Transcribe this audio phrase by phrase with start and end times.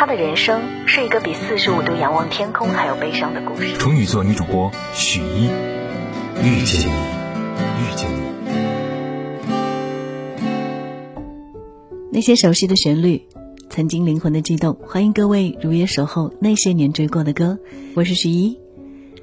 [0.00, 3.76] 他的人生是一个比四十五度仰望天空还要悲伤的故事。
[3.78, 5.46] 处女座女主播许一，
[6.40, 6.92] 遇见你，
[7.82, 8.20] 遇见你。
[12.12, 13.26] 那些熟悉的旋律，
[13.70, 14.78] 曾经灵魂的悸动。
[14.86, 17.58] 欢迎各位如约守候那些年追过的歌，
[17.96, 18.56] 我是许一。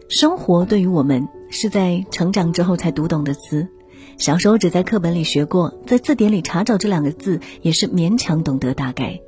[0.10, 3.70] 生活对于我们是在成长之后才读懂的词，
[4.18, 9.22] 小时候只在课本里学过，在字典里查找这两个字也是勉强懂得大概。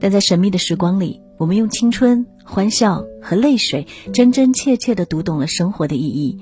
[0.00, 6.38] 但在神秘的时光里，我们用青春、欢笑和泪水，真真切切地读懂了生活的意义，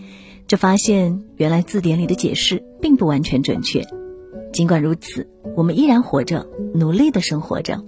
[0.46, 3.84] 就发现原来字典里的解释并不完全准确。
[4.52, 7.84] 尽管如此，我们依然活着，努力的生活着。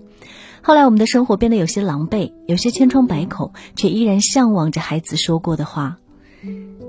[0.60, 5.98] 后来，我们的生活变得有些狼狈，有些千疮百孔，却依然向往着孩子说过的话。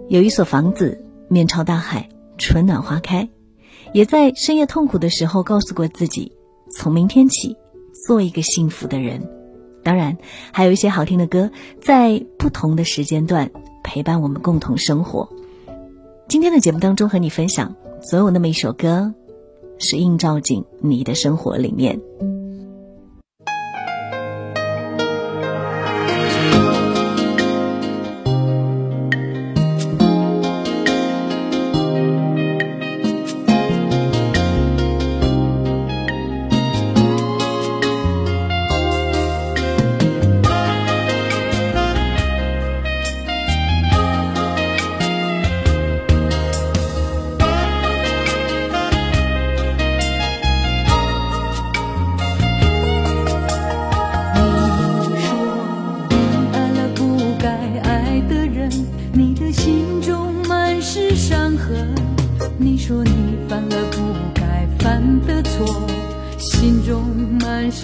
[0.10, 3.30] 有一所房子，面朝大海，春暖花开。
[3.94, 6.34] 也在深夜痛苦的时候，告诉过自己，
[6.72, 7.56] 从明天起，
[8.10, 9.30] 做一个幸福的人。
[9.84, 10.18] 当然，
[10.52, 13.52] 还有一些好听的歌，在不同的时间段
[13.84, 15.30] 陪伴我们共同生活。
[16.28, 19.14] 今天的节目当中，和你分享，总有那么一首歌，
[19.78, 22.02] 是映照进你的生活里面。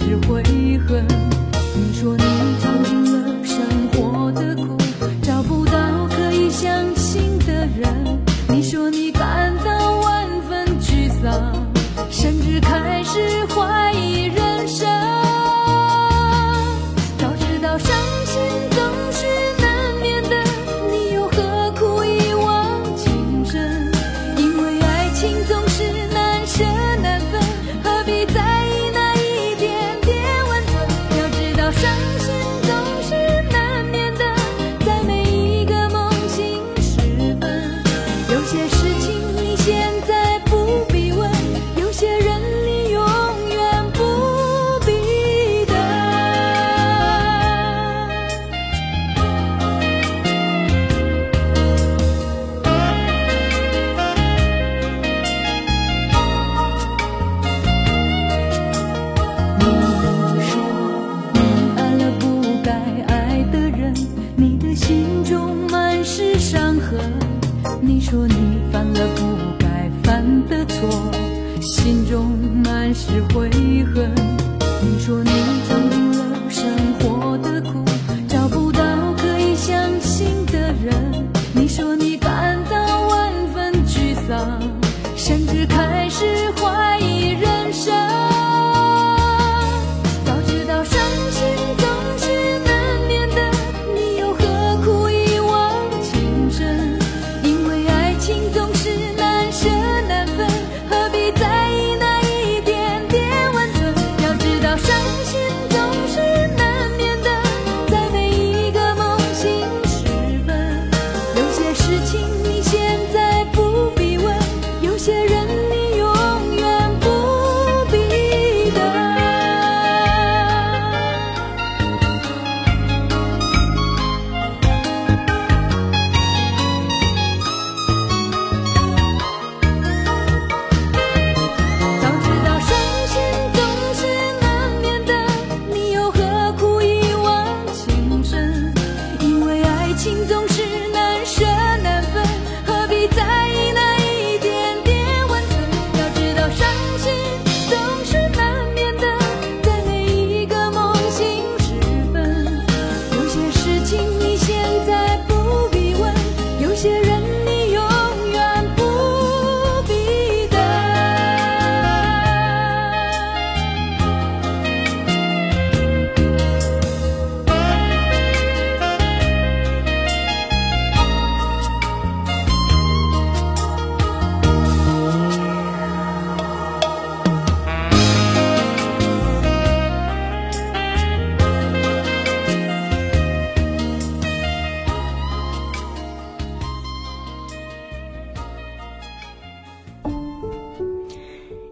[0.04, 0.25] 满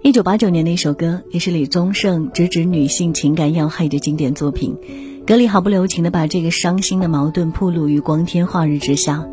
[0.04, 4.76] 一九八九年的一首歌，也是李宗盛直指女性情感要害的经典作品。
[5.26, 9.26] 歌里毫不留情地把这个伤心的矛盾暴露于光天化日之下。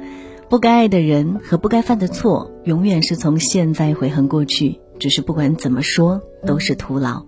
[0.50, 4.79] 不该爱的人和不该犯的错，永远是从现在悔恨过去。
[4.97, 7.25] 只是不管怎么说，都是徒劳。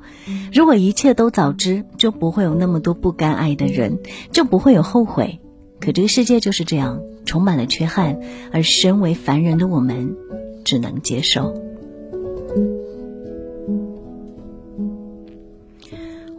[0.53, 3.99] 如果一切都早知，就不会有那么多不该爱的人，
[4.31, 5.41] 就不会有后悔。
[5.81, 8.21] 可这个世界就是这样，充满了缺憾，
[8.53, 10.15] 而身为凡人的我们，
[10.63, 11.53] 只能接受。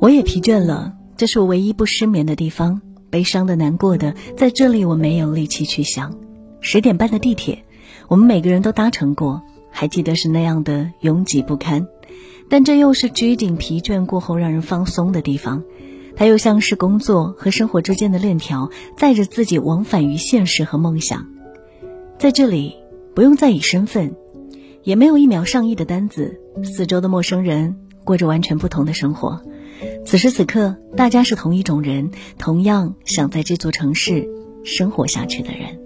[0.05, 2.83] 我也疲倦了，这是我唯一不失眠的地方。
[3.09, 6.15] 悲伤的、难过的，在这里我没有力气去想。
[6.61, 7.65] 十点半的地铁，
[8.09, 9.41] 我们每个人都搭乘过，
[9.71, 11.87] 还记得是那样的拥挤不堪。
[12.51, 15.65] 但这又是拘谨疲倦过后让人放松的地方，
[16.17, 18.69] 它又像是工作和生活之间的链条，
[18.99, 21.27] 载着自己往返于现实和梦想。
[22.19, 22.77] 在这里，
[23.15, 24.15] 不用在意身份，
[24.83, 29.41] 也没有一秒上亿的单子，四周的陌生人过着完全不同的生活。
[30.07, 34.29] 此时此刻，大家是同一种人，同样想在这座城市
[34.65, 35.84] 生活下去的人。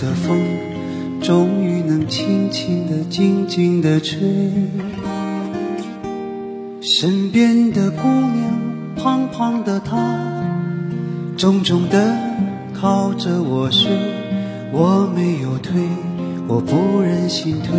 [0.00, 0.40] 的风，
[1.20, 4.18] 终于能轻轻地、静静地吹。
[6.80, 10.44] 身边的姑娘，胖胖的她，
[11.36, 12.16] 重重地
[12.80, 13.90] 靠着我睡。
[14.72, 15.82] 我没有推，
[16.46, 17.76] 我不忍心推，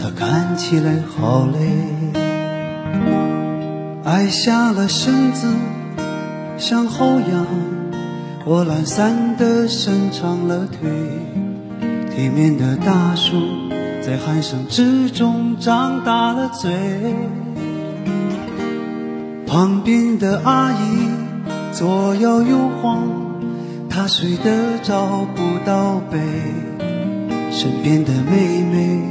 [0.00, 1.58] 她看起来好累。
[4.04, 5.46] 矮下了身子，
[6.56, 7.46] 向后仰，
[8.44, 10.88] 我懒散地伸长了腿。
[12.14, 13.36] 对面的大叔
[14.02, 16.70] 在鼾声之中张大了嘴，
[19.46, 21.08] 旁边的阿姨
[21.72, 23.08] 左摇右晃，
[23.88, 26.18] 她睡得找不到北。
[27.50, 29.02] 身边的妹妹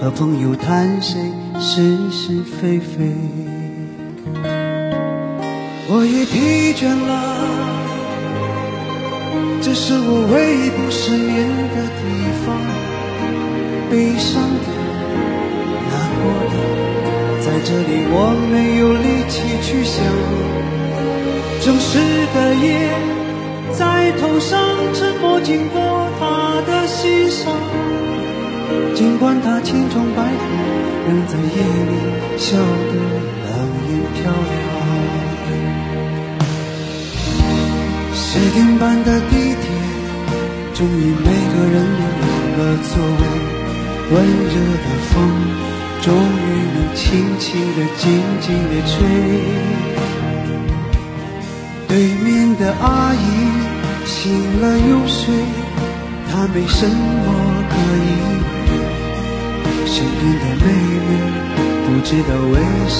[0.00, 1.20] 和朋友谈谁
[1.58, 3.14] 是是非非。
[5.92, 7.10] 我也疲倦了，
[9.62, 12.02] 这是我唯一不失眠的地
[12.44, 12.56] 方。
[13.90, 14.68] 悲伤的、
[15.90, 16.22] 难过
[16.52, 16.54] 的，
[17.42, 18.14] 在这里我
[18.52, 19.98] 没有力气去想。
[21.60, 21.98] 城市
[22.32, 22.88] 的夜
[23.72, 24.58] 在头上
[24.94, 27.52] 沉默经过他的心上，
[28.94, 30.42] 尽管他千疮百孔，
[31.08, 31.58] 仍在夜
[31.90, 31.92] 里
[32.38, 32.94] 笑得
[33.44, 33.52] 冷
[33.90, 34.79] 艳漂亮。
[38.52, 39.64] 点半的地铁，
[40.74, 43.22] 终于每个人都有了座位。
[44.12, 45.14] 温热的风，
[46.02, 47.00] 终于能轻
[47.38, 48.02] 轻地、静
[48.40, 48.92] 静地吹。
[51.86, 51.92] 对
[52.24, 53.16] 面的阿姨
[54.04, 55.20] 醒了又睡，
[56.30, 57.26] 她没什么
[57.70, 58.08] 可以。
[59.86, 60.66] 身边的妹
[61.06, 61.08] 妹
[61.86, 62.54] 不知道为
[62.88, 62.98] 谁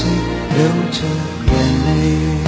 [0.56, 0.58] 流
[0.92, 0.98] 着
[1.46, 1.52] 眼
[1.86, 2.39] 泪。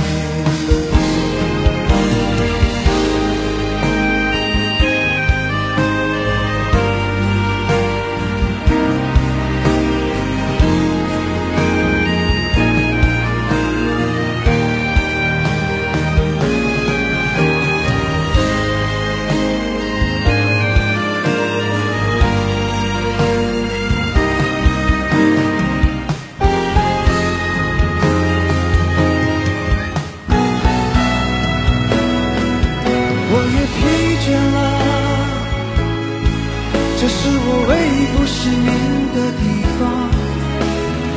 [38.43, 38.67] 失眠
[39.15, 39.43] 的地
[39.79, 39.81] 方。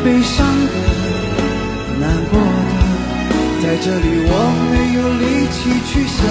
[0.03, 0.74] 悲伤的、
[2.00, 2.74] 难过的，
[3.63, 4.32] 在这里我
[4.70, 5.58] 没有力气
[5.89, 6.22] 去想。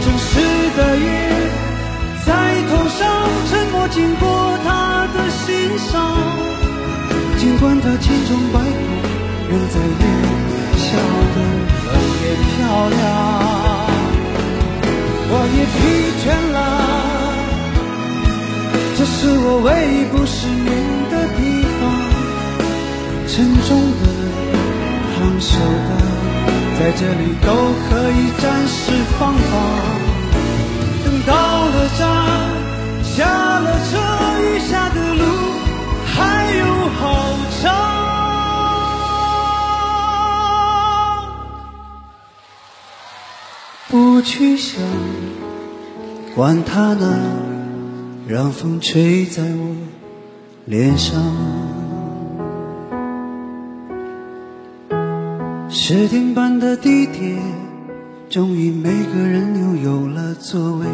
[0.00, 0.30] 城市
[0.74, 1.06] 的夜
[2.24, 2.28] 在
[2.70, 2.98] 头上
[3.50, 4.24] 沉默经过
[4.64, 5.44] 他的心
[5.76, 5.92] 上，
[7.36, 8.88] 尽管他千疮百孔，
[9.50, 10.32] 仍在夜里
[10.80, 10.86] 笑
[11.34, 11.36] 得
[11.92, 12.56] 冷艳漂
[12.88, 12.96] 亮。
[15.28, 15.76] 我也疲
[16.24, 16.83] 倦了。
[19.46, 20.72] 我唯一不失眠
[21.10, 21.38] 的地
[21.78, 21.82] 方，
[23.28, 24.02] 沉重的、
[25.12, 25.90] 烫手的，
[26.80, 27.52] 在这里都
[27.84, 28.80] 可以暂时
[29.18, 29.52] 放放。
[31.04, 31.32] 等到
[31.66, 32.02] 了站，
[33.04, 34.00] 下了车，
[34.40, 35.22] 余下的路
[36.06, 36.16] 还
[36.56, 36.64] 有
[36.98, 37.02] 好
[37.62, 37.64] 长。
[43.88, 44.80] 不去想，
[46.34, 47.06] 管他呢，
[48.26, 49.76] 让风吹在我
[50.64, 51.22] 脸上。
[55.68, 57.36] 十点半的地铁，
[58.30, 60.86] 终于每个人又有了座位。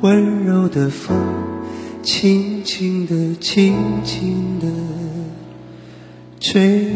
[0.00, 1.16] 温柔的风，
[2.02, 4.66] 轻轻地、轻轻地
[6.40, 6.90] 吹。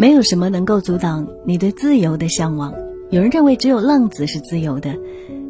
[0.00, 2.72] 没有什么能够阻挡你对自由的向往。
[3.10, 4.94] 有人认为只有浪子是自由的，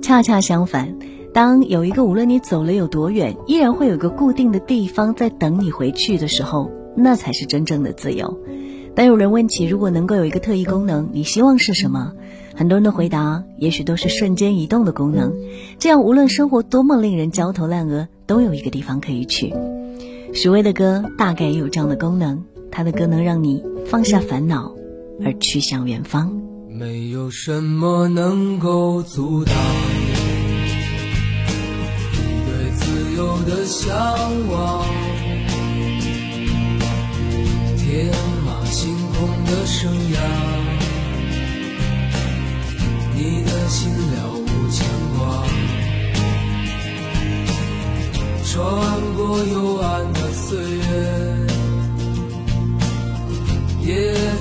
[0.00, 0.96] 恰恰相反。
[1.34, 8.40] 当有一个无论你走了有多远，依然会有个固定的地方在等你回去的时候，那才是真正的自由。
[8.94, 12.14] 当有人问起如果能够有一个特异功能，你希望是什么？
[12.54, 15.34] 很多人的回答也许都是瞬间移动的功能，
[15.78, 19.52] 这样无论生活多么令人焦头烂额，都有一个地方可以去。
[20.32, 24.74] 许巍的歌大概也有这样的功能，他的歌能让你放下烦恼，
[25.24, 26.30] 而去向远方。
[26.68, 29.54] 没有什么能够阻挡
[32.12, 33.96] 你对自由的向
[34.48, 34.84] 往，
[37.78, 38.06] 天
[38.46, 40.18] 马行空的生涯，
[43.16, 45.18] 你的心了无牵挂，
[48.44, 48.54] 穿
[49.16, 50.87] 过幽暗的岁月，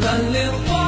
[0.00, 0.87] 蓝莲花。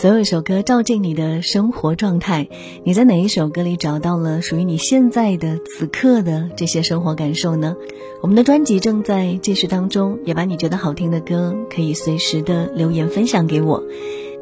[0.00, 2.48] 总有一首歌照进你的生活状态。
[2.84, 7.76] 你在哪一首歌里找到了属于你现在的此刻的这些生活感受呢？
[8.22, 13.84] 我们的专辑正在继续当中，也把你觉得好听的歌可以随时的留言分享给我。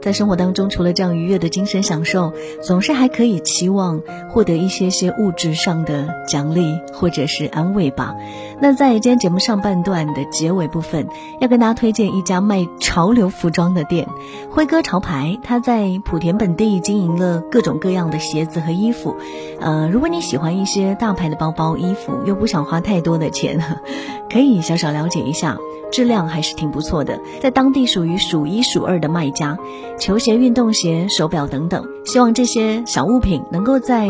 [0.00, 4.00] 在生活当中，除了这样愉悦的精神享受，总是还可以期望
[4.30, 8.14] 获得一些些物质上的奖励或者是安慰吧。
[8.60, 11.06] 那在今天节目上半段的结尾部分，
[11.40, 14.08] 要跟大家推荐一家卖潮流服装的店——
[14.50, 15.38] 辉哥潮牌。
[15.42, 19.16] 他在莆田本地经营了各种各样的鞋子和衣服。
[19.60, 23.60] 呃，如果你喜欢一些大牌的包包、衣服，又不想花太多的钱，
[24.32, 25.58] 可以小小了解一下。
[25.90, 29.58] 质量还是挺不错的，在当地属于数一数二的卖家，
[29.98, 31.86] 球鞋、运动鞋、手表等等。
[32.04, 34.08] 希望这些小物品能够在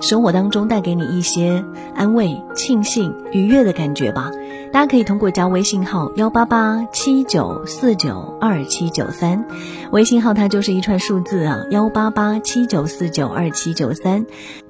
[0.00, 1.64] 生活当中带给你一些
[1.94, 4.30] 安慰、庆幸、愉悦的感觉吧。
[4.72, 9.44] 大家可以通过加微信号幺八八七九四九二七九三，
[9.90, 14.26] 微信号它就是一串数字啊，幺八八七九四九二七九三，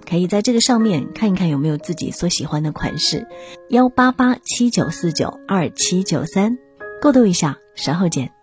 [0.08, 3.26] 可以在这个上面看一看有没有自己所喜欢的款式，
[3.68, 6.56] 幺八八七九四九二七九三，
[7.02, 8.39] 过渡一下，稍后见。